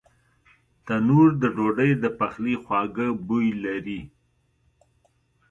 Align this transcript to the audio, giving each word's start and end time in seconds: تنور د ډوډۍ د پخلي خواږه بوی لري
تنور 0.85 1.29
د 1.41 1.43
ډوډۍ 1.55 1.91
د 2.03 2.05
پخلي 2.19 2.55
خواږه 2.63 3.07
بوی 3.27 3.47
لري 3.63 4.01